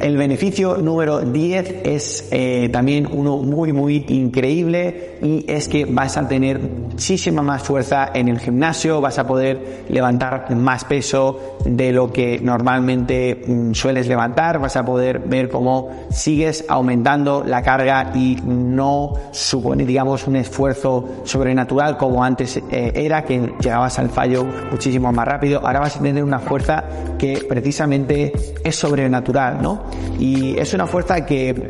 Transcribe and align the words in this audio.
El 0.00 0.16
beneficio 0.16 0.78
número 0.78 1.20
10 1.20 1.82
es 1.84 2.28
eh, 2.32 2.68
también 2.72 3.08
uno 3.10 3.38
muy 3.38 3.72
muy 3.72 4.04
increíble 4.08 5.18
y 5.22 5.44
es 5.48 5.68
que 5.68 5.84
vas 5.84 6.16
a 6.16 6.26
tener 6.26 6.58
muchísima 6.58 7.42
más 7.42 7.62
fuerza 7.62 8.10
en 8.12 8.28
el 8.28 8.40
gimnasio, 8.40 9.00
vas 9.00 9.18
a 9.18 9.26
poder 9.26 9.84
levantar 9.88 10.54
más 10.56 10.84
peso 10.84 11.56
de 11.64 11.92
lo 11.92 12.12
que 12.12 12.40
normalmente 12.40 13.44
mm, 13.46 13.72
sueles 13.72 14.08
levantar, 14.08 14.58
vas 14.58 14.76
a 14.76 14.84
poder 14.84 15.20
ver 15.20 15.48
cómo 15.48 15.88
sigues 16.10 16.64
aumentando 16.68 17.44
la 17.46 17.62
carga 17.62 18.10
y 18.14 18.36
no 18.44 19.12
supone 19.30 19.86
digamos 19.86 20.26
un 20.26 20.36
esfuerzo 20.36 21.22
sobrenatural 21.24 21.96
como 21.96 22.24
antes 22.24 22.56
eh, 22.56 22.92
era, 22.94 23.24
que 23.24 23.54
llegabas 23.60 23.98
al 23.98 24.10
fallo 24.10 24.44
muchísimo 24.70 25.12
más 25.12 25.26
rápido, 25.26 25.60
ahora 25.64 25.80
vas 25.80 25.96
a 25.96 26.00
tener 26.02 26.24
una 26.24 26.40
fuerza 26.40 26.84
que 27.18 27.44
precisamente 27.48 28.32
es 28.62 28.76
sobrenatural, 28.76 29.43
¿no? 29.52 29.84
Y 30.18 30.58
es 30.58 30.74
una 30.74 30.86
fuerza 30.86 31.24
que 31.26 31.68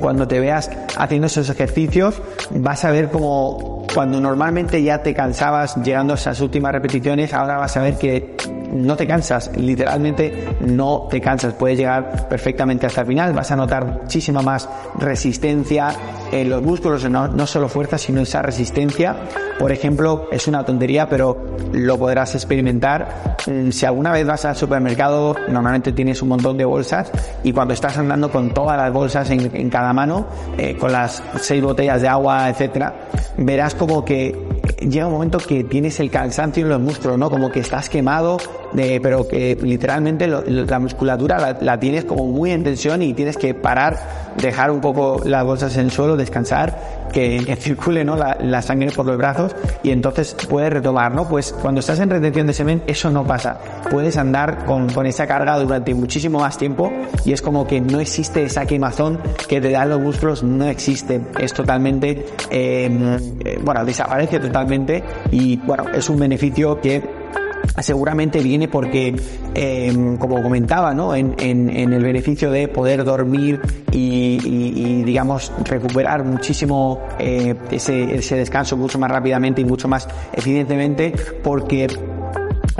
cuando 0.00 0.28
te 0.28 0.40
veas 0.40 0.70
haciendo 0.96 1.26
esos 1.26 1.48
ejercicios 1.48 2.20
vas 2.50 2.84
a 2.84 2.90
ver 2.90 3.10
como 3.10 3.86
cuando 3.92 4.20
normalmente 4.20 4.82
ya 4.82 5.02
te 5.02 5.14
cansabas 5.14 5.76
llegando 5.76 6.12
a 6.12 6.16
esas 6.16 6.40
últimas 6.40 6.72
repeticiones, 6.72 7.32
ahora 7.32 7.56
vas 7.56 7.76
a 7.76 7.82
ver 7.82 7.96
que 7.96 8.36
no 8.72 8.96
te 8.96 9.06
cansas, 9.06 9.50
literalmente 9.56 10.56
no 10.60 11.08
te 11.10 11.20
cansas, 11.20 11.54
puedes 11.54 11.78
llegar 11.78 12.28
perfectamente 12.28 12.86
hasta 12.86 13.00
el 13.00 13.06
final, 13.06 13.32
vas 13.32 13.50
a 13.50 13.56
notar 13.56 13.84
muchísima 14.02 14.42
más 14.42 14.68
resistencia 14.98 15.90
en 16.32 16.50
los 16.50 16.62
músculos, 16.62 17.08
no, 17.08 17.28
no 17.28 17.46
solo 17.46 17.68
fuerza, 17.68 17.98
sino 17.98 18.20
esa 18.20 18.42
resistencia. 18.42 19.16
Por 19.58 19.72
ejemplo, 19.72 20.28
es 20.30 20.46
una 20.46 20.64
tontería, 20.64 21.08
pero 21.08 21.36
lo 21.72 21.98
podrás 21.98 22.34
experimentar. 22.34 23.36
Mm, 23.46 23.70
Si 23.70 23.86
alguna 23.86 24.12
vez 24.12 24.26
vas 24.26 24.44
al 24.44 24.56
supermercado, 24.56 25.34
normalmente 25.48 25.92
tienes 25.92 26.22
un 26.22 26.28
montón 26.28 26.56
de 26.56 26.64
bolsas 26.64 27.10
y 27.42 27.52
cuando 27.52 27.74
estás 27.74 27.98
andando 27.98 28.30
con 28.30 28.50
todas 28.54 28.76
las 28.76 28.92
bolsas 28.92 29.30
en, 29.30 29.54
en 29.54 29.70
cada 29.70 29.92
mano, 29.92 30.26
eh, 30.56 30.76
con 30.76 30.92
las 30.92 31.22
seis 31.40 31.62
botellas 31.62 32.00
de 32.02 32.08
agua, 32.08 32.48
etcétera, 32.48 32.94
verás 33.36 33.74
como 33.74 34.04
que 34.04 34.36
llega 34.80 35.06
un 35.06 35.12
momento 35.12 35.38
que 35.38 35.64
tienes 35.64 35.98
el 36.00 36.10
cansancio 36.10 36.62
en 36.62 36.68
los 36.68 36.80
músculos, 36.80 37.18
¿no? 37.18 37.30
Como 37.30 37.50
que 37.50 37.60
estás 37.60 37.88
quemado, 37.88 38.38
pero 38.74 39.26
que 39.26 39.56
literalmente 39.60 40.26
lo- 40.26 40.42
la 40.42 40.78
musculatura 40.78 41.38
la, 41.38 41.58
la 41.60 41.80
tienes 41.80 42.04
como 42.04 42.26
muy 42.26 42.50
en 42.50 42.64
tensión 42.64 43.02
y 43.02 43.14
tienes 43.14 43.36
que 43.36 43.54
parar, 43.54 43.98
dejar 44.40 44.70
un 44.70 44.80
poco 44.80 45.20
las 45.24 45.44
bolsas 45.44 45.76
en 45.76 45.86
el 45.86 45.90
suelo, 45.90 46.16
descansar, 46.16 47.08
que, 47.12 47.42
que 47.44 47.56
circule, 47.56 48.04
¿no? 48.04 48.16
La, 48.16 48.36
la 48.40 48.60
sangre 48.62 48.90
por 48.90 49.06
los 49.06 49.16
brazos 49.16 49.54
y 49.82 49.90
entonces 49.90 50.36
puedes 50.48 50.72
retomar, 50.72 51.14
¿no? 51.14 51.28
Pues 51.28 51.52
cuando 51.60 51.80
estás 51.80 51.98
en 52.00 52.10
retención 52.10 52.46
de 52.46 52.52
semen, 52.52 52.82
eso 52.86 53.10
no 53.10 53.24
pasa. 53.26 53.58
Puedes 53.90 54.16
andar 54.16 54.64
con, 54.66 54.88
con 54.90 55.06
esa 55.06 55.26
carga 55.26 55.58
durante 55.58 55.94
muchísimo 55.94 56.40
más 56.40 56.58
tiempo 56.58 56.92
y 57.24 57.32
es 57.32 57.40
como 57.42 57.66
que 57.66 57.80
no 57.80 58.00
existe 58.00 58.42
esa 58.42 58.66
quemazón 58.66 59.18
que 59.48 59.60
te 59.60 59.70
dan 59.70 59.88
los 59.88 60.00
músculos, 60.00 60.42
no 60.42 60.66
existe. 60.66 61.20
Es 61.40 61.52
totalmente, 61.54 62.26
eh, 62.50 63.18
eh, 63.44 63.58
bueno, 63.64 63.84
desaparece 63.84 64.38
totalmente 64.40 65.02
y 65.30 65.56
bueno, 65.58 65.84
es 65.94 66.08
un 66.10 66.18
beneficio 66.18 66.80
que 66.80 67.02
seguramente 67.82 68.40
viene 68.40 68.68
porque, 68.68 69.14
eh, 69.54 70.16
como 70.18 70.42
comentaba, 70.42 70.94
¿no? 70.94 71.14
En, 71.14 71.34
en- 71.38 71.68
el 71.92 72.02
beneficio 72.02 72.50
de 72.50 72.68
poder 72.68 73.04
dormir 73.04 73.60
y, 73.92 75.02
digamos, 75.04 75.52
recuperar 75.64 76.24
muchísimo 76.24 77.00
eh, 77.18 77.54
ese, 77.70 78.16
ese 78.16 78.36
descanso 78.36 78.76
mucho 78.76 78.98
más 78.98 79.10
rápidamente 79.10 79.60
y 79.60 79.64
mucho 79.64 79.88
más 79.88 80.08
eficientemente, 80.32 81.12
porque 81.42 81.86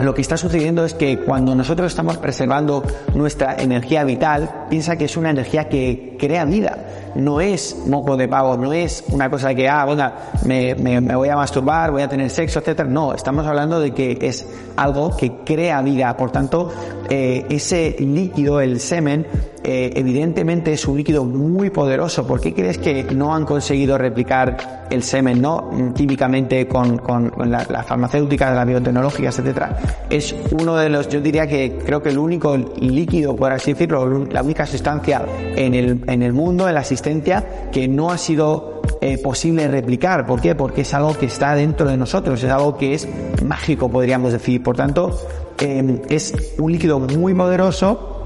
lo 0.05 0.15
que 0.15 0.23
está 0.23 0.37
sucediendo 0.37 0.85
es 0.85 0.95
que 0.95 1.19
cuando 1.19 1.55
nosotros 1.55 1.91
estamos 1.91 2.19
preservando 2.19 2.85
nuestra 3.15 3.57
energía 3.57 4.05
vital, 4.05 4.67
piensa 4.71 4.97
que 4.97 5.07
es 5.07 5.17
una 5.17 5.31
energía 5.31 5.69
que 5.69 6.17
crea 6.19 6.45
vida. 6.45 6.79
No 7.17 7.41
es 7.41 7.77
moco 7.87 8.17
de 8.17 8.29
pavo, 8.29 8.57
no 8.57 8.73
es 8.73 9.05
una 9.09 9.29
cosa 9.29 9.55
que, 9.55 9.69
ah, 9.69 9.85
bueno, 9.85 10.13
me, 10.45 10.75
voy 11.01 11.29
a 11.29 11.37
masturbar, 11.37 11.91
voy 11.91 12.03
a 12.03 12.09
tener 12.09 12.31
sexo, 12.31 12.61
etcétera. 12.61 12.89
No, 12.89 13.13
estamos 13.13 13.45
hablando 13.45 13.81
de 13.81 13.93
que 13.93 14.17
es 14.21 14.47
algo 14.77 15.17
que 15.17 15.33
crea 15.45 15.83
vida. 15.83 16.17
Por 16.17 16.31
tanto, 16.31 16.71
eh, 17.11 17.47
ese 17.49 17.97
líquido, 17.99 18.61
el 18.61 18.79
semen, 18.79 19.27
eh, 19.65 19.91
evidentemente 19.97 20.73
es 20.73 20.87
un 20.87 20.97
líquido 20.97 21.25
muy 21.25 21.71
poderoso. 21.71 22.27
¿Por 22.27 22.41
qué 22.41 22.55
crees 22.55 22.79
que 22.79 23.03
no 23.15 23.35
han 23.35 23.45
conseguido 23.45 23.99
replicar 23.99 24.87
el 24.91 25.03
semen, 25.03 25.41
no? 25.41 25.69
Mm, 25.73 25.93
Químicamente 25.93 26.67
con, 26.69 26.99
con, 26.99 27.31
con 27.31 27.51
la- 27.51 27.67
las 27.69 27.87
farmacéuticas, 27.87 28.55
las 28.55 28.67
biotecnológicas, 28.67 29.39
etcétera. 29.39 29.79
Es 30.11 30.35
uno 30.59 30.77
de 30.77 30.89
los, 30.89 31.09
yo 31.09 31.21
diría 31.21 31.47
que 31.47 31.79
creo 31.85 32.03
que 32.03 32.09
el 32.11 32.19
único 32.19 32.57
líquido, 32.57 33.35
por 33.37 33.53
así 33.53 33.73
decirlo, 33.73 34.25
la 34.27 34.43
única 34.43 34.67
sustancia 34.67 35.23
en 35.57 35.75
el, 35.75 36.03
en 36.07 36.23
el 36.23 36.33
mundo, 36.33 36.69
en 36.69 36.75
la 36.75 36.81
existencia, 36.81 37.69
que 37.73 37.89
no 37.89 38.11
ha 38.11 38.19
sido 38.19 38.83
eh, 39.01 39.19
posible 39.19 39.69
replicar. 39.69 40.27
¿Por 40.27 40.41
qué? 40.41 40.55
Porque 40.55 40.81
es 40.83 40.95
algo 40.95 41.17
que 41.17 41.27
está 41.27 41.55
dentro 41.55 41.87
de 41.89 41.97
nosotros, 41.97 42.43
es 42.43 42.51
algo 42.51 42.77
que 42.77 42.95
es 42.95 43.09
mágico, 43.45 43.89
podríamos 43.91 44.33
decir. 44.33 44.63
Por 44.63 44.77
tanto, 44.77 45.17
eh, 45.61 46.03
es 46.09 46.55
un 46.59 46.73
líquido 46.73 46.99
muy 46.99 47.35
poderoso 47.35 48.18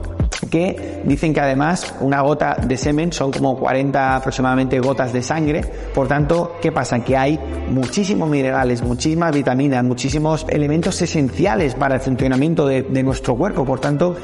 que 0.50 1.02
dicen 1.04 1.32
que 1.32 1.40
además 1.40 1.94
una 2.00 2.20
gota 2.20 2.56
de 2.66 2.76
semen 2.76 3.12
son 3.12 3.30
como 3.30 3.56
40 3.56 4.16
aproximadamente 4.16 4.80
gotas 4.80 5.12
de 5.12 5.22
sangre. 5.22 5.62
Por 5.94 6.08
tanto, 6.08 6.56
¿qué 6.60 6.72
pasa? 6.72 7.00
Que 7.00 7.16
hay 7.16 7.38
muchísimos 7.70 8.28
minerales, 8.28 8.82
muchísimas 8.82 9.34
vitaminas, 9.34 9.84
muchísimos 9.84 10.46
elementos 10.48 11.00
esenciales 11.00 11.74
para 11.74 11.96
el 11.96 12.00
funcionamiento 12.00 12.66
de, 12.66 12.82
de 12.82 13.02
nuestro 13.02 13.36
cuerpo. 13.36 13.64
Por 13.64 13.80
tanto, 13.80 14.16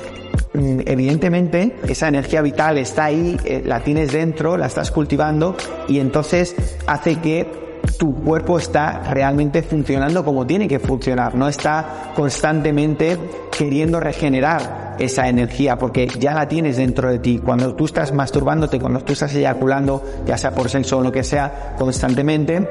mm, 0.54 0.80
evidentemente 0.86 1.76
esa 1.88 2.08
energía 2.08 2.42
vital 2.42 2.78
está 2.78 3.06
ahí, 3.06 3.36
eh, 3.44 3.62
la 3.64 3.80
tienes 3.80 4.12
dentro, 4.12 4.56
la 4.56 4.66
estás 4.66 4.90
cultivando 4.90 5.56
y 5.88 6.00
entonces 6.00 6.54
hace 6.86 7.16
que 7.16 7.67
tu 7.96 8.14
cuerpo 8.14 8.58
está 8.58 9.02
realmente 9.10 9.62
funcionando 9.62 10.24
como 10.24 10.46
tiene 10.46 10.68
que 10.68 10.78
funcionar, 10.78 11.34
no 11.34 11.48
está 11.48 12.12
constantemente 12.14 13.18
queriendo 13.56 14.00
regenerar 14.00 14.96
esa 14.98 15.28
energía 15.28 15.78
porque 15.78 16.08
ya 16.18 16.34
la 16.34 16.48
tienes 16.48 16.76
dentro 16.76 17.10
de 17.10 17.18
ti. 17.18 17.38
Cuando 17.38 17.74
tú 17.74 17.84
estás 17.84 18.12
masturbándote, 18.12 18.80
cuando 18.80 19.00
tú 19.00 19.12
estás 19.12 19.34
eyaculando, 19.34 20.02
ya 20.26 20.36
sea 20.36 20.52
por 20.52 20.68
sexo 20.68 20.98
o 20.98 21.02
lo 21.02 21.12
que 21.12 21.22
sea, 21.22 21.74
constantemente, 21.78 22.68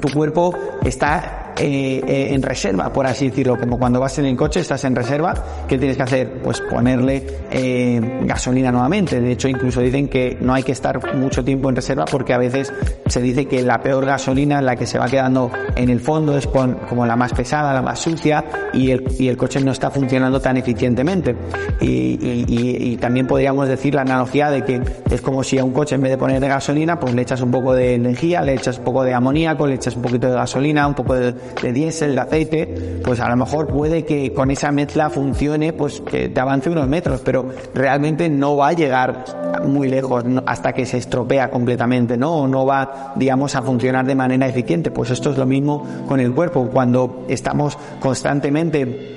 tu 0.00 0.08
cuerpo 0.12 0.52
está 0.84 1.45
eh, 1.58 2.02
eh, 2.06 2.28
en 2.34 2.42
reserva, 2.42 2.92
por 2.92 3.06
así 3.06 3.28
decirlo, 3.30 3.58
como 3.58 3.78
cuando 3.78 4.00
vas 4.00 4.18
en 4.18 4.26
el 4.26 4.36
coche, 4.36 4.60
estás 4.60 4.84
en 4.84 4.94
reserva, 4.94 5.34
¿qué 5.68 5.78
tienes 5.78 5.96
que 5.96 6.02
hacer? 6.02 6.32
Pues 6.42 6.60
ponerle 6.60 7.26
eh, 7.50 8.20
gasolina 8.24 8.70
nuevamente. 8.72 9.20
De 9.20 9.32
hecho, 9.32 9.48
incluso 9.48 9.80
dicen 9.80 10.08
que 10.08 10.36
no 10.40 10.54
hay 10.54 10.62
que 10.62 10.72
estar 10.72 11.14
mucho 11.16 11.44
tiempo 11.44 11.68
en 11.68 11.76
reserva 11.76 12.04
porque 12.04 12.32
a 12.34 12.38
veces 12.38 12.72
se 13.06 13.20
dice 13.22 13.46
que 13.46 13.62
la 13.62 13.80
peor 13.82 14.04
gasolina, 14.06 14.60
la 14.60 14.76
que 14.76 14.86
se 14.86 14.98
va 14.98 15.06
quedando 15.06 15.50
en 15.76 15.90
el 15.90 16.00
fondo, 16.00 16.36
es 16.36 16.46
con- 16.46 16.74
como 16.88 17.06
la 17.06 17.16
más 17.16 17.32
pesada, 17.32 17.72
la 17.72 17.82
más 17.82 17.98
sucia 18.00 18.44
y 18.72 18.90
el, 18.90 19.04
y 19.18 19.28
el 19.28 19.36
coche 19.36 19.60
no 19.60 19.72
está 19.72 19.90
funcionando 19.90 20.40
tan 20.40 20.56
eficientemente. 20.56 21.34
Y, 21.80 21.86
y- 21.86 22.44
y- 22.92 22.96
también 22.96 23.26
podríamos 23.26 23.68
decir 23.68 23.94
la 23.94 24.02
analogía 24.02 24.50
de 24.50 24.64
que 24.64 24.80
es 25.10 25.20
como 25.20 25.42
si 25.44 25.58
a 25.58 25.64
un 25.64 25.72
coche 25.72 25.94
en 25.94 26.00
vez 26.02 26.10
de 26.10 26.18
ponerle 26.18 26.48
gasolina, 26.48 26.98
pues 26.98 27.14
le 27.14 27.22
echas 27.22 27.40
un 27.40 27.50
poco 27.50 27.72
de 27.74 27.94
energía, 27.94 28.42
le 28.42 28.54
echas 28.54 28.78
un 28.78 28.84
poco 28.84 29.02
de 29.04 29.12
amoníaco, 29.14 29.66
le 29.66 29.74
echas 29.74 29.94
un 29.96 30.02
poquito 30.02 30.28
de 30.28 30.34
gasolina, 30.34 30.86
un 30.86 30.94
poco 30.94 31.14
de, 31.14 31.34
de 31.62 31.72
diésel, 31.72 32.14
de 32.14 32.20
aceite, 32.20 33.00
pues 33.04 33.20
a 33.20 33.28
lo 33.28 33.36
mejor 33.36 33.66
puede 33.66 34.04
que 34.04 34.32
con 34.32 34.50
esa 34.50 34.70
mezcla 34.72 35.10
funcione, 35.10 35.72
pues 35.72 36.02
te 36.04 36.40
avance 36.40 36.70
unos 36.70 36.88
metros, 36.88 37.20
pero 37.24 37.46
realmente 37.74 38.28
no 38.28 38.56
va 38.56 38.68
a 38.68 38.72
llegar 38.72 39.24
muy 39.64 39.88
lejos 39.88 40.24
hasta 40.46 40.72
que 40.72 40.86
se 40.86 40.98
estropea 40.98 41.50
completamente, 41.50 42.16
¿no? 42.16 42.36
O 42.36 42.48
no 42.48 42.66
va, 42.66 43.12
digamos, 43.16 43.54
a 43.54 43.62
funcionar 43.62 44.06
de 44.06 44.14
manera 44.14 44.46
eficiente. 44.48 44.90
Pues 44.90 45.10
esto 45.10 45.30
es 45.30 45.38
lo 45.38 45.46
mismo 45.46 45.86
con 46.06 46.20
el 46.20 46.32
cuerpo. 46.32 46.68
Cuando 46.68 47.24
estamos 47.28 47.76
constantemente 48.00 49.14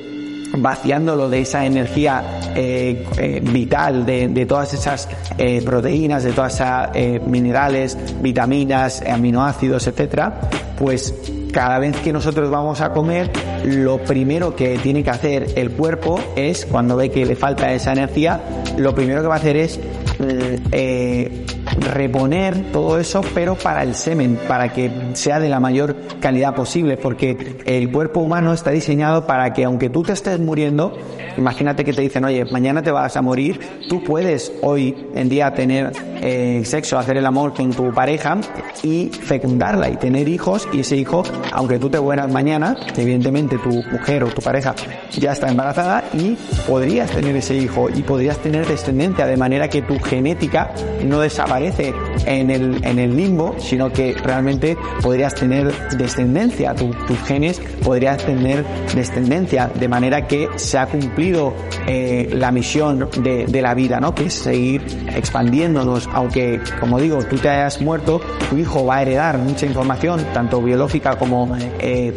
vaciándolo 0.58 1.30
de 1.30 1.42
esa 1.42 1.66
energía 1.66 2.24
eh, 2.56 3.06
eh, 3.18 3.42
vital, 3.44 4.06
de, 4.06 4.46
todas 4.48 4.74
esas 4.74 5.08
eh, 5.38 5.62
proteínas, 5.64 6.24
de 6.24 6.32
todas 6.32 6.56
esas 6.56 6.90
minerales, 7.28 7.98
vitaminas, 8.22 9.04
aminoácidos, 9.08 9.86
etcétera, 9.88 10.40
pues 10.78 11.14
cada 11.52 11.80
vez 11.80 11.98
que 11.98 12.14
nosotros 12.14 12.50
vamos 12.50 12.82
a 12.82 12.92
comer, 12.92 13.32
lo 13.66 13.98
primero 14.00 14.56
que 14.56 14.78
tiene 14.78 15.04
que 15.04 15.10
hacer 15.10 15.48
el 15.56 15.72
cuerpo 15.72 16.20
es, 16.36 16.66
cuando 16.66 16.96
ve 16.96 17.10
que 17.10 17.26
le 17.26 17.36
falta 17.36 17.74
esa 17.74 17.94
energía, 17.94 18.42
lo 18.78 18.94
primero 18.94 19.22
que 19.22 19.28
va 19.28 19.36
a 19.36 19.38
hacer 19.38 19.58
es 19.58 19.80
mm, 20.20 20.68
eh, 20.72 21.46
reponer 21.80 22.72
todo 22.72 23.00
eso, 23.00 23.22
pero 23.34 23.56
para 23.56 23.84
el 23.84 23.96
semen, 23.96 24.40
para 24.48 24.72
que 24.74 24.92
sea 25.14 25.40
de 25.40 25.50
la 25.50 25.60
mayor 25.60 25.96
calidad 26.20 26.56
posible, 26.56 26.98
porque 26.98 27.58
el 27.66 27.92
cuerpo 27.92 28.20
humano 28.20 28.54
está 28.54 28.72
diseñado 28.72 29.26
para 29.26 29.54
que 29.54 29.64
aunque 29.64 29.90
tú 29.90 30.04
te 30.04 30.14
estés 30.14 30.40
muriendo, 30.40 30.98
imagínate 31.38 31.84
que 31.84 31.94
te 31.94 32.02
dicen, 32.02 32.26
oye, 32.26 32.46
mañana 32.46 32.82
te 32.82 32.92
vas 32.92 33.16
a 33.18 33.22
morir, 33.22 33.60
tú 33.88 34.04
puedes 34.04 34.52
hoy 34.62 34.96
en 35.16 35.30
día 35.30 35.54
tener 35.54 35.92
eh, 36.22 36.62
sexo, 36.66 36.98
hacer 36.98 37.18
el 37.18 37.26
amor 37.26 37.54
con 37.54 37.72
tu 37.72 37.92
pareja 37.92 38.38
y 38.84 39.08
fecundarla 39.08 39.90
y 39.90 39.96
tener 39.98 40.28
hijos 40.28 40.68
y 40.74 40.82
ese 40.82 40.98
hijo, 40.98 41.24
aunque 41.52 41.80
tú 41.80 41.90
te 41.90 42.00
mueras 42.00 42.32
mañana, 42.32 42.76
evidentemente 42.96 43.58
tu 43.58 43.84
mujer 43.92 44.24
o 44.24 44.28
tu 44.28 44.42
pareja 44.42 44.76
ya 45.18 45.32
está 45.32 45.50
embarazada 45.50 46.04
y 46.14 46.38
podrías 46.68 47.10
tener 47.12 47.36
ese 47.36 47.56
hijo 47.56 47.90
y 47.90 48.04
podrías 48.04 48.38
tener 48.40 48.68
descendencia 48.68 49.26
de 49.26 49.38
manera 49.38 49.68
que 49.68 49.82
tu 49.82 50.00
genética 50.00 50.72
no 51.06 51.20
desaparece 51.22 51.94
en 52.26 52.50
el, 52.50 52.84
en 52.86 53.00
el 53.00 53.16
limbo, 53.16 53.56
sino 53.60 53.92
que 53.92 54.14
realmente 54.14 54.78
podrías 55.02 55.36
tener 55.36 55.74
descendencia, 55.98 56.76
tus 56.76 56.96
genes 57.26 57.62
podrías 57.84 58.18
tener 58.24 58.66
descendencia, 58.94 59.70
de 59.74 59.88
manera 59.88 60.28
que 60.28 60.48
se 60.56 60.78
ha 60.78 60.88
cumplido 60.88 61.54
eh, 61.88 62.30
la 62.32 62.52
misión 62.52 63.08
de, 63.24 63.46
de 63.46 63.62
la 63.62 63.74
vida, 63.74 64.00
¿no? 64.00 64.14
Que 64.14 64.26
es 64.26 64.34
seguir 64.34 64.82
expandiéndonos 65.16 66.09
aunque, 66.14 66.62
como 66.80 67.00
digo, 67.00 67.24
tú 67.24 67.38
te 67.38 67.50
hayas 67.50 67.82
muerto, 67.82 68.22
tu 68.50 68.58
hijo 68.58 68.86
va 68.86 68.98
a 68.98 69.02
heredar 69.02 69.38
mucha 69.38 69.66
información, 69.66 70.26
tanto 70.34 70.62
biológica 70.62 71.18
como, 71.18 71.56
eh, 71.80 72.14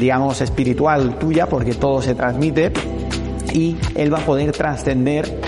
digamos, 0.00 0.40
espiritual 0.40 1.18
tuya, 1.18 1.46
porque 1.46 1.74
todo 1.74 2.02
se 2.02 2.14
transmite, 2.14 2.72
y 3.52 3.76
él 3.94 4.12
va 4.12 4.18
a 4.18 4.22
poder 4.22 4.52
trascender 4.52 5.40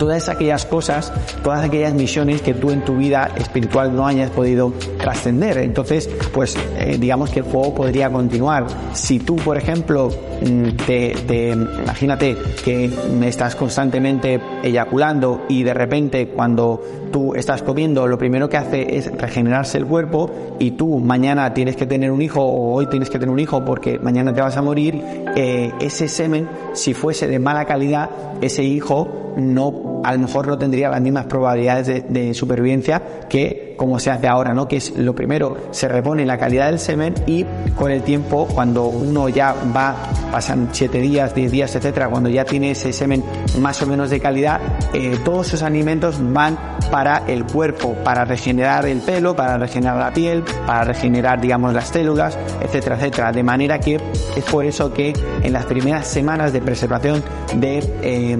todas 0.00 0.30
aquellas 0.30 0.64
cosas, 0.64 1.12
todas 1.44 1.62
aquellas 1.62 1.92
misiones 1.92 2.40
que 2.40 2.54
tú 2.54 2.70
en 2.70 2.82
tu 2.86 2.96
vida 2.96 3.30
espiritual 3.36 3.94
no 3.94 4.06
hayas 4.06 4.30
podido 4.30 4.72
trascender. 4.98 5.58
Entonces, 5.58 6.08
pues 6.32 6.56
eh, 6.78 6.96
digamos 6.98 7.28
que 7.28 7.40
el 7.40 7.44
juego 7.44 7.74
podría 7.74 8.10
continuar. 8.10 8.66
Si 8.94 9.18
tú, 9.18 9.36
por 9.36 9.58
ejemplo, 9.58 10.08
mm, 10.08 10.68
te, 10.86 11.14
te, 11.28 11.50
imagínate 11.50 12.34
que 12.64 12.90
estás 13.26 13.54
constantemente 13.54 14.40
eyaculando 14.62 15.42
y 15.50 15.64
de 15.64 15.74
repente 15.74 16.28
cuando 16.28 16.82
tú 17.12 17.34
estás 17.34 17.62
comiendo 17.62 18.06
lo 18.06 18.16
primero 18.16 18.48
que 18.48 18.56
hace 18.56 18.96
es 18.96 19.12
regenerarse 19.12 19.76
el 19.76 19.84
cuerpo 19.84 20.30
y 20.58 20.72
tú 20.72 20.98
mañana 20.98 21.52
tienes 21.52 21.76
que 21.76 21.84
tener 21.84 22.10
un 22.10 22.22
hijo 22.22 22.40
o 22.40 22.72
hoy 22.72 22.86
tienes 22.86 23.10
que 23.10 23.18
tener 23.18 23.32
un 23.32 23.38
hijo 23.38 23.64
porque 23.64 23.98
mañana 23.98 24.32
te 24.32 24.40
vas 24.40 24.56
a 24.56 24.62
morir, 24.62 25.02
eh, 25.36 25.72
ese 25.80 26.08
semen, 26.08 26.48
si 26.72 26.94
fuese 26.94 27.26
de 27.26 27.38
mala 27.38 27.66
calidad, 27.66 28.08
ese 28.40 28.62
hijo 28.62 29.29
no, 29.40 30.02
a 30.04 30.12
lo 30.12 30.20
mejor 30.20 30.46
no 30.46 30.58
tendría 30.58 30.88
las 30.88 31.00
mismas 31.00 31.26
probabilidades 31.26 32.04
de, 32.08 32.34
supervivencia 32.34 33.02
que 33.28 33.74
como 33.76 33.98
se 33.98 34.10
hace 34.10 34.28
ahora, 34.28 34.52
¿no? 34.52 34.68
Que 34.68 34.76
es 34.76 34.96
lo 34.96 35.14
primero, 35.14 35.56
se 35.70 35.88
repone 35.88 36.26
la 36.26 36.38
calidad 36.38 36.66
del 36.66 36.78
semen 36.78 37.14
y 37.26 37.46
con 37.76 37.90
el 37.90 38.02
tiempo, 38.02 38.46
cuando 38.54 38.86
uno 38.86 39.28
ya 39.28 39.54
va, 39.74 39.96
pasan 40.30 40.68
7 40.70 41.00
días, 41.00 41.34
10 41.34 41.50
días, 41.50 41.74
etcétera, 41.74 42.08
cuando 42.08 42.28
ya 42.28 42.44
tiene 42.44 42.72
ese 42.72 42.92
semen 42.92 43.24
más 43.58 43.80
o 43.82 43.86
menos 43.86 44.10
de 44.10 44.20
calidad, 44.20 44.60
eh, 44.92 45.18
todos 45.24 45.48
esos 45.48 45.62
alimentos 45.62 46.18
van 46.20 46.58
para 46.90 47.22
el 47.26 47.44
cuerpo, 47.44 47.94
para 48.04 48.24
regenerar 48.24 48.84
el 48.86 48.98
pelo, 48.98 49.34
para 49.34 49.56
regenerar 49.56 49.96
la 49.96 50.12
piel, 50.12 50.44
para 50.66 50.84
regenerar, 50.84 51.40
digamos, 51.40 51.72
las 51.72 51.88
células, 51.88 52.36
etcétera, 52.62 52.96
etcétera. 52.96 53.32
De 53.32 53.42
manera 53.42 53.78
que 53.78 53.98
es 54.36 54.44
por 54.44 54.64
eso 54.64 54.92
que 54.92 55.12
en 55.42 55.52
las 55.52 55.64
primeras 55.64 56.06
semanas 56.06 56.52
de 56.52 56.60
preservación 56.60 57.22
de 57.54 57.78
eh, 58.02 58.38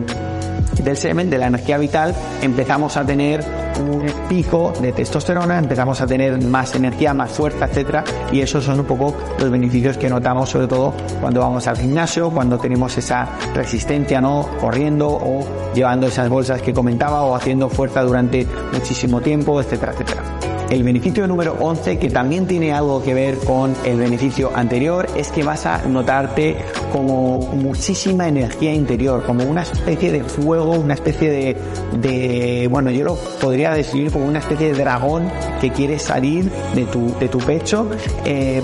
del 0.83 0.97
semen, 0.97 1.31
de 1.31 1.39
la 1.39 1.47
energía 1.47 1.79
vital, 1.79 2.15
empezamos 2.43 2.97
a 2.97 3.05
tener 3.05 3.45
un 3.81 4.05
pico 4.29 4.73
de 4.81 4.93
testosterona, 4.93 5.59
empezamos 5.59 6.01
a 6.01 6.07
tener 6.07 6.41
más 6.43 6.75
energía, 6.75 7.15
más 7.15 7.31
fuerza, 7.31 7.67
etcétera, 7.67 8.05
y 8.33 8.41
esos 8.41 8.65
son 8.65 8.81
un 8.81 8.87
poco 8.87 9.15
los 9.39 9.51
beneficios 9.51 9.97
que 9.97 10.09
notamos 10.09 10.51
sobre 10.51 10.67
todo 10.67 10.95
cuando 11.21 11.41
vamos 11.41 11.67
al 11.67 11.77
gimnasio, 11.77 12.31
cuando 12.31 12.59
tenemos 12.59 12.97
esa 12.99 13.29
resistencia, 13.55 14.21
¿no? 14.21 14.49
corriendo 14.61 15.09
o 15.09 15.47
llevando 15.75 16.07
esas 16.07 16.29
bolsas 16.29 16.63
que 16.63 16.73
comentaba 16.73 17.23
o 17.23 17.35
haciendo 17.35 17.69
fuerza 17.69 18.03
durante 18.03 18.47
muchísimo 18.73 19.21
tiempo, 19.21 19.61
etcétera, 19.61 19.93
etcétera. 19.93 20.40
El 20.70 20.84
beneficio 20.84 21.26
número 21.26 21.56
11, 21.58 21.99
que 21.99 22.08
también 22.11 22.46
tiene 22.46 22.72
algo 22.72 23.02
que 23.02 23.12
ver 23.12 23.38
con 23.38 23.75
el 23.84 23.99
beneficio 23.99 24.52
anterior, 24.55 25.08
es 25.17 25.32
que 25.32 25.43
vas 25.43 25.67
a 25.67 25.82
notarte 25.88 26.56
como 26.93 27.40
muchísima 27.40 28.28
energía 28.28 28.72
interior, 28.72 29.25
como 29.25 29.43
una 29.43 29.62
especie 29.62 30.12
de 30.12 30.22
fuego, 30.22 30.78
una 30.78 30.94
especie 30.94 31.56
de, 31.93 32.69
bueno, 32.70 32.93
yo 32.93 33.05
lo 33.05 33.17
podría 33.40 33.72
describir 33.72 34.12
como 34.12 34.26
una 34.26 34.38
especie 34.38 34.72
de 34.72 34.78
dragón 34.78 35.28
que 35.61 35.70
quiere 35.70 35.99
salir 35.99 36.49
de 36.75 36.84
tu, 36.84 37.19
de 37.19 37.28
tu 37.28 37.38
pecho. 37.38 37.88
Eh, 38.25 38.62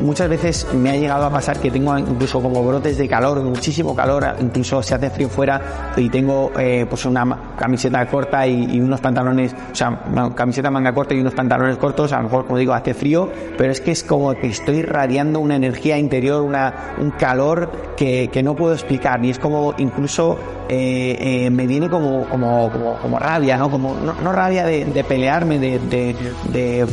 muchas 0.00 0.28
veces 0.28 0.66
me 0.74 0.90
ha 0.90 0.96
llegado 0.96 1.24
a 1.24 1.30
pasar 1.30 1.58
que 1.58 1.70
tengo 1.70 1.96
incluso 1.98 2.40
como 2.40 2.64
brotes 2.64 2.98
de 2.98 3.08
calor, 3.08 3.42
muchísimo 3.42 3.94
calor, 3.94 4.36
incluso 4.40 4.82
se 4.82 4.94
hace 4.94 5.10
frío 5.10 5.28
fuera 5.28 5.92
y 5.96 6.08
tengo 6.08 6.52
eh, 6.58 6.86
pues 6.88 7.04
una 7.04 7.54
camiseta 7.56 8.06
corta 8.06 8.46
y, 8.46 8.80
unos 8.80 9.00
pantalones, 9.00 9.54
o 9.72 9.74
sea, 9.74 10.00
camiseta 10.34 10.70
manga 10.70 10.92
corta 10.94 11.14
y 11.14 11.20
unos 11.20 11.34
pantalones 11.34 11.76
cortos, 11.76 12.12
a 12.12 12.18
lo 12.18 12.24
mejor 12.24 12.46
como 12.46 12.58
digo 12.58 12.72
hace 12.72 12.94
frío, 12.94 13.30
pero 13.56 13.72
es 13.72 13.80
que 13.80 13.90
es 13.90 14.02
como 14.02 14.34
que 14.34 14.48
estoy 14.48 14.78
irradiando 14.78 15.40
una 15.40 15.56
energía 15.56 15.98
interior, 15.98 16.42
una, 16.42 16.94
un 16.98 17.10
calor 17.10 17.70
que, 17.96 18.28
que 18.32 18.42
no 18.42 18.56
puedo 18.56 18.72
explicar 18.72 19.24
y 19.24 19.30
es 19.30 19.38
como 19.38 19.74
incluso 19.78 20.38
eh, 20.68 21.16
eh, 21.18 21.50
me 21.50 21.66
viene 21.66 21.90
como, 21.90 22.24
como, 22.28 22.70
como, 22.70 22.96
como, 22.98 23.18
rabia, 23.18 23.56
¿no? 23.56 23.70
Como, 23.70 23.94
no, 23.94 24.32
rabia 24.32 24.64
de, 24.64 25.04
pelearme, 25.04 25.58
de 25.58 26.86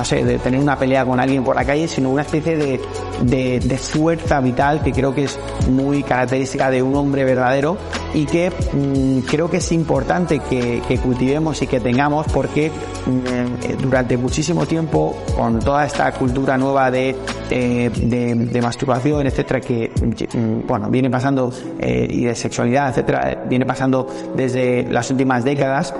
no 0.00 0.04
sé, 0.06 0.24
de 0.24 0.38
tener 0.38 0.58
una 0.58 0.78
pelea 0.78 1.04
con 1.04 1.20
alguien 1.20 1.44
por 1.44 1.54
la 1.54 1.62
calle, 1.62 1.86
sino 1.86 2.08
una 2.08 2.22
especie 2.22 2.56
de, 2.56 2.80
de, 3.20 3.60
de, 3.60 3.76
fuerza 3.76 4.40
vital 4.40 4.82
que 4.82 4.92
creo 4.92 5.14
que 5.14 5.24
es 5.24 5.38
muy 5.68 6.02
característica 6.02 6.70
de 6.70 6.82
un 6.82 6.96
hombre 6.96 7.22
verdadero 7.22 7.76
y 8.14 8.24
que 8.24 8.50
mmm, 8.50 9.18
creo 9.28 9.50
que 9.50 9.58
es 9.58 9.72
importante 9.72 10.38
que, 10.38 10.80
cultivemos 11.02 11.60
y 11.60 11.66
que 11.66 11.80
tengamos 11.80 12.26
porque 12.32 12.70
mmm, 12.70 13.82
durante 13.82 14.16
muchísimo 14.16 14.64
tiempo, 14.64 15.14
con 15.36 15.58
toda 15.58 15.84
esta 15.84 16.10
cultura 16.12 16.56
nueva 16.56 16.90
de, 16.90 17.14
eh, 17.50 17.90
de, 17.94 18.62
masturbación, 18.62 19.26
etcétera, 19.26 19.60
que 19.60 19.90
mmm, 20.32 20.66
bueno, 20.66 20.88
viene 20.88 21.10
pasando, 21.10 21.52
eh, 21.78 22.08
y 22.08 22.24
de 22.24 22.34
sexualidad, 22.34 22.88
etcétera, 22.88 23.44
viene 23.46 23.66
pasando 23.66 24.06
desde 24.34 24.84
las 24.84 25.10
últimas 25.10 25.44
décadas, 25.44 25.92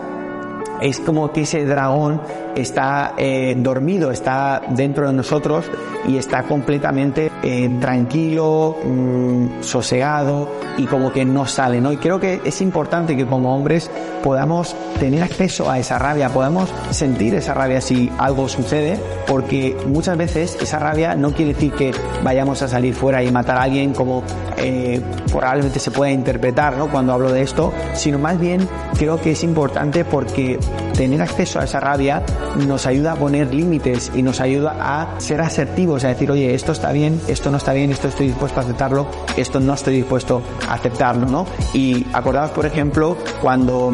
es 0.81 1.00
como 1.00 1.33
que 1.33 1.43
ese 1.43 1.64
dragón 1.64 2.21
está 2.57 3.14
eh, 3.16 3.54
dormido, 3.57 4.11
está 4.11 4.62
dentro 4.71 5.07
de 5.07 5.12
nosotros 5.12 5.71
y 6.07 6.16
está 6.16 6.43
completamente 6.45 7.31
eh, 7.43 7.71
tranquilo, 7.81 8.76
mmm, 8.85 9.62
sosegado 9.62 10.49
y 10.78 10.87
como 10.87 11.12
que 11.12 11.25
no 11.25 11.47
sale, 11.47 11.81
¿no? 11.81 11.93
Y 11.93 11.97
creo 11.97 12.19
que 12.21 12.40
es 12.45 12.61
importante 12.61 13.16
que 13.16 13.26
como 13.26 13.54
hombres 13.54 13.90
podamos 14.23 14.75
tener 14.99 15.23
acceso 15.23 15.71
a 15.71 15.78
esa 15.78 15.99
rabia, 15.99 16.28
podamos 16.31 16.73
sentir 16.90 17.35
esa 17.35 17.54
rabia 17.54 17.81
si 17.81 18.11
algo 18.19 18.49
sucede, 18.49 18.99
porque 19.26 19.76
muchas 19.87 20.16
veces 20.16 20.59
esa 20.61 20.78
rabia 20.78 21.14
no 21.14 21.33
quiere 21.33 21.54
decir 21.54 21.73
que 21.73 21.93
vayamos 22.23 22.62
a 22.62 22.69
salir 22.69 22.95
fuera 22.95 23.23
y 23.23 23.31
matar 23.31 23.57
a 23.59 23.62
alguien 23.62 23.93
como 23.93 24.23
eh, 24.57 25.00
probablemente 25.31 25.78
se 25.78 25.90
pueda 25.90 26.11
interpretar, 26.11 26.76
¿no? 26.76 26.90
Cuando 26.90 27.12
hablo 27.12 27.33
de 27.33 27.43
esto, 27.43 27.73
sino 27.95 28.19
más 28.19 28.38
bien 28.38 28.69
creo 28.99 29.21
que 29.21 29.33
es 29.33 29.43
importante 29.45 30.04
porque 30.04 30.59
tener 31.00 31.23
acceso 31.23 31.61
a 31.61 31.65
esa 31.65 31.81
rabia 31.81 32.23
nos 32.67 32.87
ayuda 32.87 33.12
a 33.12 33.17
poner 33.17 33.55
límites 33.55 34.12
y 34.15 34.23
nos 34.23 34.41
ayuda 34.41 34.77
a 34.79 35.19
ser 35.19 35.41
asertivos, 35.41 36.05
a 36.05 36.09
decir, 36.09 36.31
oye, 36.31 36.55
esto 36.55 36.73
está 36.73 36.93
bien, 36.93 37.21
esto 37.27 37.50
no 37.50 37.57
está 37.57 37.73
bien, 37.73 37.91
esto 37.91 38.09
estoy 38.09 38.27
dispuesto 38.29 38.61
a 38.61 38.65
aceptarlo, 38.65 39.07
esto 39.37 39.61
no 39.61 39.75
estoy 39.75 39.97
dispuesto 39.97 40.43
a 40.69 40.75
aceptarlo, 40.75 41.27
¿no? 41.27 41.47
Y 41.73 42.07
acordaos, 42.12 42.50
por 42.50 42.67
ejemplo, 42.67 43.17
cuando 43.41 43.93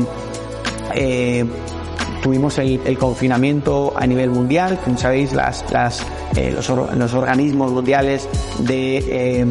eh, 0.94 1.44
tuvimos 2.22 2.58
el, 2.58 2.80
el, 2.84 2.98
confinamiento 2.98 3.92
a 3.96 4.04
nivel 4.06 4.30
mundial, 4.30 4.80
como 4.82 4.98
sabéis, 4.98 5.32
las, 5.32 5.64
eh, 6.34 6.50
los, 6.52 6.68
or, 6.70 6.96
los, 6.96 7.14
organismos 7.14 7.70
mundiales 7.70 8.28
eh, 8.68 9.46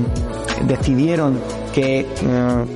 decidieron 0.65 1.39
que 1.73 2.05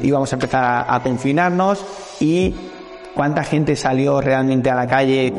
íbamos 0.03 0.31
a 0.31 0.35
empezar 0.35 0.63
a, 0.63 0.95
a 0.95 1.03
confinarnos 1.03 1.83
y 2.19 2.53
cuánta 3.19 3.43
gente 3.43 3.75
salió 3.75 4.21
realmente 4.21 4.69
a 4.69 4.75
la 4.75 4.87
calle 4.87 5.33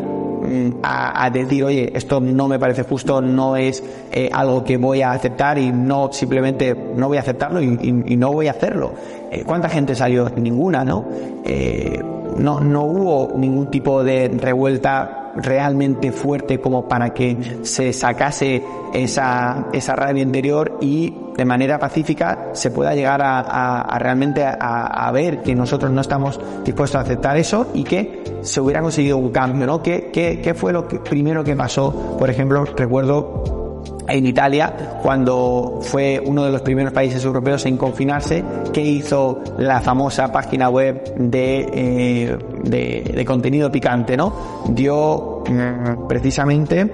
a, 0.83 1.25
a, 1.25 1.31
decir, 1.31 1.65
oye, 1.65 1.91
esto 1.95 2.21
no 2.21 2.47
me 2.47 2.59
parece 2.59 2.83
justo, 2.83 3.23
no 3.23 3.57
es 3.57 3.83
eh, 4.13 4.29
algo 4.31 4.63
que 4.63 4.77
voy 4.77 5.01
a 5.01 5.13
aceptar 5.13 5.57
y 5.57 5.73
no 5.73 6.13
simplemente 6.13 6.75
no 6.75 7.09
voy 7.09 7.17
a 7.17 7.21
aceptarlo 7.21 7.63
y, 7.63 7.73
no 8.19 8.35
voy 8.35 8.49
a 8.49 8.51
hacerlo. 8.51 8.93
Eh, 9.31 9.45
¿Cuánta 9.47 9.71
gente 9.71 9.95
salió? 9.95 10.29
Ninguna, 10.29 10.85
¿no? 10.85 11.07
Eh, 11.43 11.99
no, 12.37 12.61
no 12.61 12.83
hubo 12.83 13.33
ningún 13.39 13.71
tipo 13.71 14.05
de 14.05 14.29
revuelta 14.29 15.33
realmente 15.37 16.13
fuerte 16.13 16.61
como 16.61 16.87
para 16.87 17.15
que 17.15 17.63
se 17.63 17.95
sacase 17.95 18.63
esa, 18.93 19.69
esa 19.73 19.97
rabia 19.97 20.23
interior 20.23 20.77
y 20.83 21.15
de 21.41 21.47
manera 21.47 21.79
pacífica 21.79 22.51
se 22.53 22.71
pueda 22.71 22.95
llegar 22.95 23.23
a, 23.25 23.99
realmente 23.99 24.45
a, 24.45 25.11
ver 25.11 25.41
que 25.41 25.55
nosotros 25.55 25.91
no 25.91 26.03
estamos 26.03 26.39
dispuestos 26.67 26.99
a 26.99 27.01
aceptar 27.01 27.39
eso 27.39 27.69
y 27.73 27.83
que 27.83 28.23
se 28.43 28.61
hubiera 28.61 28.83
conseguido 28.83 29.17
un 29.17 29.31
cambio, 29.31 29.67
¿no? 29.67 29.83
¿Qué, 29.83 30.11
qué, 30.13 30.43
qué 30.43 30.53
fue 30.53 30.75
lo 30.75 30.87
que, 30.87 30.99
primero 30.99 31.43
que 31.43 31.57
pasó? 31.57 32.17
Por 32.19 32.29
ejemplo, 32.29 32.67
recuerdo 32.77 33.73
en 34.07 34.27
Italia, 34.27 34.99
cuando 35.03 35.79
fue 35.81 36.23
uno 36.23 36.45
de 36.45 36.53
los 36.53 36.61
primeros 36.61 36.93
países 36.93 37.25
europeos 37.25 37.65
en 37.65 37.79
confinarse, 37.79 38.45
que 38.71 38.83
hizo 38.83 39.43
la 39.57 39.81
famosa 39.81 40.31
página 40.31 40.69
web 40.69 41.15
de, 41.17 41.71
eh, 41.73 42.39
de, 42.65 43.25
contenido 43.25 43.73
picante, 43.73 44.15
¿no? 44.15 44.31
Dio 44.69 45.43
mm, 45.49 46.07
precisamente 46.07 46.93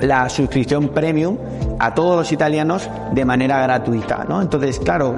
la 0.00 0.28
suscripción 0.28 0.88
premium 0.88 1.38
a 1.78 1.94
todos 1.94 2.16
los 2.16 2.32
italianos 2.32 2.88
de 3.12 3.24
manera 3.24 3.60
gratuita, 3.60 4.24
¿no? 4.28 4.42
Entonces, 4.42 4.78
claro, 4.78 5.16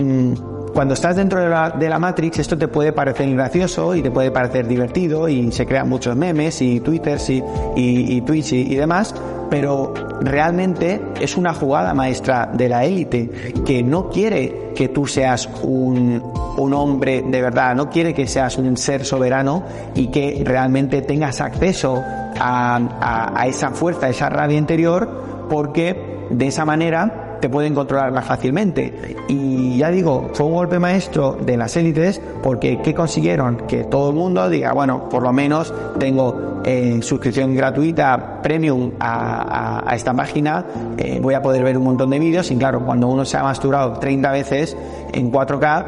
mm, 0.00 0.32
cuando 0.72 0.94
estás 0.94 1.16
dentro 1.16 1.40
de 1.40 1.48
la, 1.48 1.70
de 1.70 1.88
la, 1.88 1.98
Matrix, 1.98 2.38
esto 2.38 2.56
te 2.56 2.68
puede 2.68 2.92
parecer 2.92 3.32
gracioso 3.34 3.94
y 3.94 4.02
te 4.02 4.10
puede 4.10 4.30
parecer 4.30 4.66
divertido 4.68 5.28
y 5.28 5.50
se 5.52 5.66
crean 5.66 5.88
muchos 5.88 6.16
memes 6.16 6.62
y 6.62 6.80
twitters 6.80 7.28
y, 7.30 7.42
y, 7.76 8.22
y 8.22 8.54
y 8.54 8.74
demás, 8.76 9.14
pero 9.50 9.92
realmente 10.20 11.00
es 11.20 11.36
una 11.36 11.52
jugada 11.52 11.92
maestra 11.92 12.48
de 12.52 12.68
la 12.68 12.84
élite 12.84 13.52
que 13.66 13.82
no 13.82 14.08
quiere 14.08 14.70
que 14.74 14.88
tú 14.88 15.06
seas 15.06 15.48
un, 15.62 16.22
un 16.56 16.72
hombre 16.72 17.22
de 17.22 17.42
verdad, 17.42 17.74
no 17.74 17.90
quiere 17.90 18.14
que 18.14 18.26
seas 18.26 18.56
un 18.56 18.76
ser 18.76 19.04
soberano 19.04 19.64
y 19.94 20.06
que 20.08 20.42
realmente 20.46 21.02
tengas 21.02 21.40
acceso 21.40 22.00
a, 22.38 22.76
a, 22.76 23.40
a 23.40 23.46
esa 23.48 23.70
fuerza, 23.70 24.06
a 24.06 24.10
esa 24.10 24.28
rabia 24.28 24.56
interior, 24.56 25.39
porque 25.50 26.26
de 26.30 26.46
esa 26.46 26.64
manera 26.64 27.38
te 27.40 27.48
pueden 27.48 27.74
controlar 27.74 28.12
más 28.12 28.24
fácilmente. 28.24 29.16
Y 29.28 29.78
ya 29.78 29.90
digo, 29.90 30.30
fue 30.34 30.46
un 30.46 30.54
golpe 30.54 30.78
maestro 30.78 31.36
de 31.40 31.56
las 31.56 31.76
élites 31.76 32.20
porque 32.42 32.80
¿qué 32.82 32.94
consiguieron? 32.94 33.66
Que 33.66 33.84
todo 33.84 34.10
el 34.10 34.16
mundo 34.16 34.48
diga, 34.48 34.72
bueno, 34.72 35.08
por 35.08 35.22
lo 35.22 35.32
menos 35.32 35.74
tengo 35.98 36.60
eh, 36.64 37.00
suscripción 37.02 37.54
gratuita 37.54 38.40
premium 38.42 38.92
a, 39.00 39.92
esta 39.94 40.14
página, 40.14 40.64
eh, 40.96 41.18
voy 41.20 41.34
a 41.34 41.42
poder 41.42 41.64
ver 41.64 41.76
un 41.76 41.84
montón 41.84 42.10
de 42.10 42.18
vídeos 42.18 42.50
y 42.50 42.56
claro, 42.56 42.84
cuando 42.84 43.08
uno 43.08 43.24
se 43.24 43.36
ha 43.36 43.42
masturado 43.42 43.94
30 43.94 44.30
veces 44.30 44.76
en 45.12 45.32
4K, 45.32 45.84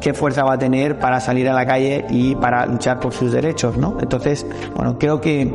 qué 0.00 0.14
fuerza 0.14 0.44
va 0.44 0.54
a 0.54 0.58
tener 0.58 0.98
para 0.98 1.20
salir 1.20 1.48
a 1.48 1.52
la 1.52 1.66
calle 1.66 2.06
y 2.08 2.34
para 2.36 2.64
luchar 2.66 3.00
por 3.00 3.12
sus 3.12 3.32
derechos, 3.32 3.76
¿no? 3.76 3.98
Entonces, 4.00 4.46
bueno, 4.74 4.98
creo 4.98 5.20
que 5.20 5.52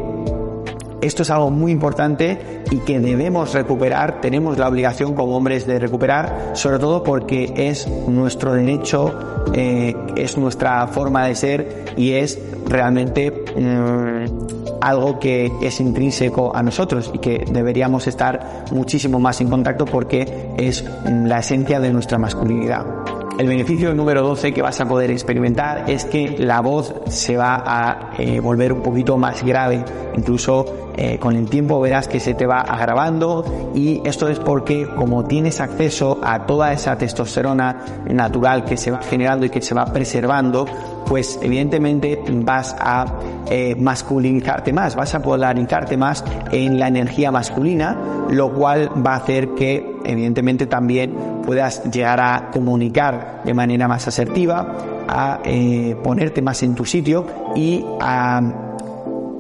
esto 1.02 1.24
es 1.24 1.30
algo 1.30 1.50
muy 1.50 1.72
importante 1.72 2.64
y 2.70 2.78
que 2.78 3.00
debemos 3.00 3.54
recuperar, 3.54 4.22
tenemos 4.22 4.58
la 4.58 4.68
obligación 4.68 5.14
como 5.14 5.36
hombres 5.36 5.66
de 5.66 5.80
recuperar, 5.80 6.52
sobre 6.54 6.80
todo 6.80 7.04
porque 7.04 7.54
es 7.56 7.88
nuestro 8.08 8.54
derecho, 8.54 9.46
eh, 9.54 9.96
es 10.16 10.38
nuestra 10.38 10.88
forma 10.88 11.26
de 11.26 11.36
ser 11.36 11.86
y 11.98 12.14
es 12.14 12.40
realmente 12.68 13.32
mm, 13.32 14.82
algo 14.82 15.20
que 15.20 15.52
es 15.62 15.80
intrínseco 15.80 16.56
a 16.56 16.64
nosotros 16.64 17.12
y 17.14 17.20
que 17.20 17.46
deberíamos 17.52 18.08
estar 18.08 18.66
muchísimo 18.72 19.20
más 19.20 19.42
en 19.42 19.50
contacto 19.50 19.86
porque 19.86 20.50
es 20.58 20.84
la 21.06 21.40
esencia 21.40 21.80
de 21.80 21.92
nuestra 21.92 22.18
masculinidad. 22.18 23.11
El 23.38 23.48
beneficio 23.48 23.94
número 23.94 24.22
12 24.22 24.54
que 24.54 24.62
vas 24.62 24.80
a 24.82 24.88
poder 24.88 25.10
experimentar 25.10 25.90
es 25.90 26.06
que 26.06 26.36
la 26.38 26.62
voz 26.62 26.94
se 27.08 27.38
va 27.38 27.64
a 27.66 28.12
eh, 28.18 28.40
volver 28.40 28.74
un 28.74 28.82
poquito 28.82 29.18
más 29.18 29.44
grave, 29.44 29.84
incluso 30.16 30.66
eh, 30.96 31.18
con 31.18 31.36
el 31.36 31.50
tiempo 31.50 31.80
verás 31.80 32.08
que 32.08 32.20
se 32.20 32.34
te 32.34 32.46
va 32.46 32.60
agravando 32.60 33.72
y 33.74 34.02
esto 34.06 34.28
es 34.28 34.40
porque 34.40 34.88
como 34.96 35.24
tienes 35.24 35.62
acceso 35.62 36.20
a 36.22 36.46
toda 36.46 36.74
esa 36.74 36.98
testosterona 36.98 38.04
natural 38.10 38.66
que 38.66 38.78
se 38.78 38.92
va 38.92 39.02
generando 39.02 39.46
y 39.46 39.50
que 39.50 39.62
se 39.62 39.74
va 39.74 39.86
preservando, 39.86 40.66
pues 41.12 41.38
evidentemente 41.42 42.24
vas 42.46 42.74
a 42.80 43.06
eh, 43.50 43.76
masculinizarte 43.76 44.72
más, 44.72 44.96
vas 44.96 45.14
a 45.14 45.22
polarizarte 45.22 45.98
más 45.98 46.24
en 46.54 46.80
la 46.80 46.88
energía 46.88 47.34
masculina, 47.34 47.98
lo 48.30 48.54
cual 48.54 48.90
va 49.06 49.16
a 49.16 49.18
hacer 49.18 49.50
que 49.50 49.98
evidentemente 50.06 50.68
también 50.68 51.14
puedas 51.46 51.84
llegar 51.92 52.22
a 52.22 52.50
comunicar 52.54 53.42
de 53.44 53.54
manera 53.54 53.90
más 53.90 54.08
asertiva, 54.08 54.74
a 55.06 55.42
eh, 55.44 55.98
ponerte 56.02 56.42
más 56.42 56.64
en 56.64 56.76
tu 56.76 56.86
sitio 56.86 57.28
y 57.58 57.84
a 58.00 58.42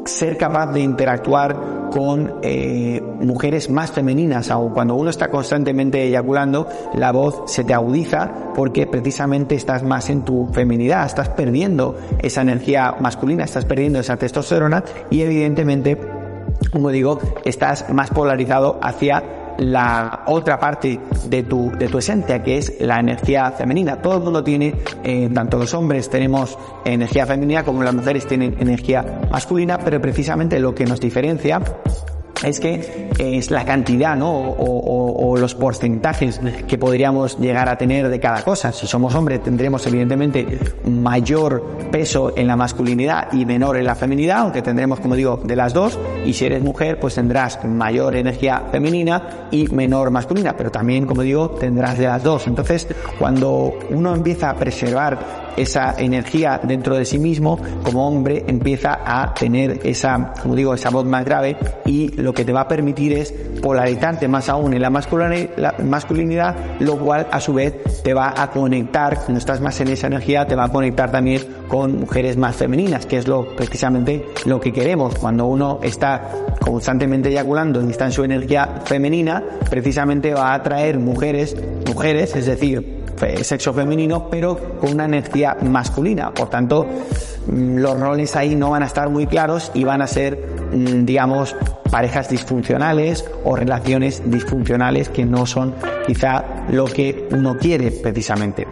ser 0.04 0.36
capaz 0.36 0.74
de 0.74 0.82
interactuar 0.82 1.81
con 1.92 2.40
eh, 2.42 3.02
mujeres 3.20 3.70
más 3.70 3.92
femeninas, 3.92 4.52
cuando 4.74 4.96
uno 4.96 5.10
está 5.10 5.30
constantemente 5.30 6.02
eyaculando, 6.02 6.68
la 6.96 7.12
voz 7.12 7.44
se 7.46 7.64
te 7.64 7.74
agudiza 7.74 8.54
porque 8.56 8.88
precisamente 8.88 9.56
estás 9.56 9.84
más 9.84 10.10
en 10.10 10.24
tu 10.24 10.48
feminidad, 10.54 11.06
estás 11.06 11.30
perdiendo 11.30 11.96
esa 12.20 12.42
energía 12.42 12.96
masculina, 13.00 13.44
estás 13.44 13.66
perdiendo 13.66 14.00
esa 14.00 14.18
testosterona 14.18 14.84
y 15.10 15.22
evidentemente, 15.22 15.98
como 16.72 16.90
digo, 16.90 17.20
estás 17.44 17.90
más 17.90 18.10
polarizado 18.10 18.80
hacia 18.82 19.41
la 19.62 20.24
otra 20.26 20.60
parte 20.60 21.00
de 21.26 21.44
tu, 21.44 21.72
de 21.78 21.88
tu 21.88 22.00
esencia, 22.00 22.42
que 22.42 22.58
es 22.58 22.74
la 22.80 23.00
energía 23.00 23.52
femenina. 23.52 24.02
Todo 24.02 24.18
el 24.18 24.24
mundo 24.24 24.44
tiene, 24.44 24.76
eh, 25.04 25.30
tanto 25.34 25.58
los 25.58 25.74
hombres 25.74 26.10
tenemos 26.10 26.58
energía 26.84 27.26
femenina 27.26 27.64
como 27.64 27.84
las 27.84 27.94
mujeres 27.94 28.26
tienen 28.26 28.56
energía 28.60 29.22
masculina, 29.32 29.78
pero 29.78 30.02
precisamente 30.02 30.60
lo 30.60 30.74
que 30.74 30.86
nos 30.86 31.00
diferencia 31.00 31.62
es 32.44 32.60
que 32.60 33.10
es 33.18 33.52
la 33.52 33.66
cantidad, 33.66 34.16
¿no? 34.16 34.32
O, 34.32 35.38
los 35.38 35.56
porcentajes 35.56 36.40
que 36.68 36.78
podríamos 36.78 37.40
llegar 37.40 37.70
a 37.70 37.78
tener 37.78 38.10
de 38.10 38.20
cada 38.20 38.44
cosa. 38.44 38.72
Si 38.72 38.86
somos 38.86 39.16
hombres 39.16 39.42
tendremos 39.42 39.86
evidentemente 39.88 40.60
mayor 40.86 41.64
peso 41.90 42.34
en 42.36 42.48
la 42.48 42.56
masculinidad 42.56 43.32
y 43.32 43.46
menor 43.46 43.78
en 43.78 43.86
la 43.86 43.96
feminidad, 43.96 44.40
aunque 44.40 44.62
tendremos, 44.62 45.00
como 45.00 45.16
digo, 45.16 45.40
de 45.44 45.56
las 45.56 45.74
dos. 45.74 45.98
Y 46.26 46.34
si 46.34 46.46
eres 46.46 46.62
mujer, 46.62 47.00
pues 47.00 47.16
tendrás 47.16 47.64
mayor 47.64 48.16
energía 48.16 48.64
femenina 48.72 49.48
y 49.52 49.68
menor 49.70 50.12
masculina, 50.12 50.56
pero 50.56 50.70
también, 50.70 51.06
como 51.06 51.22
digo, 51.22 51.52
tendrás 51.52 51.98
de 51.98 52.06
las 52.06 52.22
dos. 52.22 52.46
Entonces, 52.46 52.88
cuando 53.18 53.74
uno 53.90 54.14
empieza 54.14 54.50
a 54.50 54.56
preservar 54.56 55.51
esa 55.58 55.96
energía 55.98 56.60
dentro 56.64 56.96
de 56.96 57.06
sí 57.06 57.20
mismo, 57.20 57.60
como 57.84 58.08
hombre 58.08 58.44
empieza 58.48 59.00
a 59.06 59.34
tener 59.34 59.80
esa, 59.84 60.34
como 60.42 60.56
digo, 60.56 60.74
esa 60.74 60.90
voz 60.90 61.06
más 61.06 61.26
grave 61.26 61.58
y 61.86 62.10
lo 62.10 62.34
que 62.34 62.46
te 62.46 62.54
va 62.54 62.62
a 62.62 62.68
permitir 62.68 63.14
es 63.14 63.32
polarizarte 63.62 64.28
más 64.28 64.50
aún 64.50 64.74
en 64.74 64.82
la 64.82 64.90
masculinidad, 64.90 66.56
lo 66.80 66.98
cual 66.98 67.28
a 67.32 67.40
su 67.40 67.54
vez 67.54 68.02
te 68.04 68.14
va 68.14 68.34
a 68.36 68.50
conectar, 68.52 69.18
cuando 69.18 69.38
estás 69.38 69.62
más 69.62 69.80
en 69.82 69.90
esa 69.90 70.08
energía, 70.08 70.46
te 70.48 70.56
va 70.56 70.66
a 70.66 70.70
conectar 70.70 71.12
también 71.12 71.42
con 71.68 72.00
mujeres 72.00 72.38
más 72.38 72.56
femeninas, 72.56 73.06
que 73.06 73.18
es 73.18 73.28
lo 73.28 73.56
precisamente 73.56 74.26
lo 74.46 74.60
que 74.60 74.74
queremos. 74.74 75.16
Cuando 75.16 75.46
uno 75.46 75.80
está 75.84 76.30
constantemente 76.60 77.30
eyaculando 77.30 77.82
y 77.86 77.90
está 77.90 78.06
en 78.06 78.12
su 78.12 78.24
energía 78.24 78.82
femenina, 78.86 79.44
precisamente 79.70 80.34
va 80.34 80.52
a 80.52 80.56
atraer 80.56 81.00
mujeres, 81.00 81.56
mujeres, 81.88 82.36
es 82.36 82.46
decir, 82.46 83.02
sexo 83.44 83.74
femenino, 83.74 84.30
pero 84.30 84.78
con 84.80 84.94
una 84.94 85.06
energía 85.06 85.41
masculina. 85.62 86.34
Por 86.34 86.50
tanto, 86.50 86.86
mm, 87.48 87.78
los 87.78 88.00
roles 88.00 88.36
ahí 88.36 88.56
no 88.56 88.72
van 88.72 88.84
a 88.84 88.86
estar 88.86 89.10
muy 89.10 89.28
claros 89.28 89.72
y 89.74 89.84
van 89.84 90.02
a 90.02 90.08
ser, 90.08 90.38
mm, 90.72 91.06
digamos, 91.06 91.56
parejas 91.90 92.30
disfuncionales 92.30 93.26
o 93.44 93.56
relaciones 93.56 94.22
disfuncionales 94.26 95.10
que 95.10 95.26
no 95.26 95.46
son 95.46 95.76
quizá 96.08 96.44
lo 96.70 96.86
que 96.86 97.28
uno 97.32 97.58
quiere 97.58 97.92
precisamente. 97.92 98.66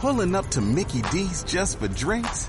Pulling 0.00 0.34
up 0.34 0.48
to 0.50 0.62
Mickey 0.62 1.02
D's 1.12 1.44
just 1.44 1.78
for 1.78 1.86
drinks? 1.86 2.48